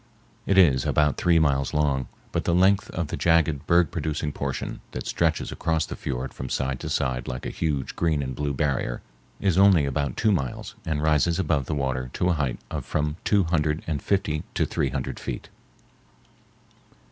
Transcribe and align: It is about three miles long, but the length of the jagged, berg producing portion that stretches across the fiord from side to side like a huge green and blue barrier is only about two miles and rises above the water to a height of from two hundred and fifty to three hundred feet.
It 0.47 0.57
is 0.57 0.83
about 0.83 1.17
three 1.17 1.37
miles 1.37 1.75
long, 1.75 2.07
but 2.31 2.45
the 2.45 2.55
length 2.55 2.89
of 2.89 3.09
the 3.09 3.15
jagged, 3.15 3.67
berg 3.67 3.91
producing 3.91 4.31
portion 4.31 4.81
that 4.93 5.05
stretches 5.05 5.51
across 5.51 5.85
the 5.85 5.95
fiord 5.95 6.33
from 6.33 6.49
side 6.49 6.79
to 6.79 6.89
side 6.89 7.27
like 7.27 7.45
a 7.45 7.51
huge 7.51 7.95
green 7.95 8.23
and 8.23 8.33
blue 8.33 8.51
barrier 8.55 9.03
is 9.39 9.59
only 9.59 9.85
about 9.85 10.17
two 10.17 10.31
miles 10.31 10.73
and 10.87 11.03
rises 11.03 11.37
above 11.37 11.67
the 11.67 11.75
water 11.75 12.09
to 12.13 12.29
a 12.29 12.33
height 12.33 12.57
of 12.71 12.83
from 12.83 13.17
two 13.23 13.43
hundred 13.43 13.83
and 13.85 14.01
fifty 14.01 14.41
to 14.55 14.65
three 14.65 14.89
hundred 14.89 15.19
feet. 15.19 15.49